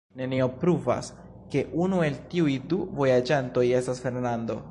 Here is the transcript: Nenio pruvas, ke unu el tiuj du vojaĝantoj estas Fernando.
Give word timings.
Nenio 0.19 0.45
pruvas, 0.61 1.09
ke 1.55 1.61
unu 1.83 2.01
el 2.07 2.17
tiuj 2.33 2.55
du 2.73 2.81
vojaĝantoj 3.01 3.67
estas 3.83 4.05
Fernando. 4.07 4.57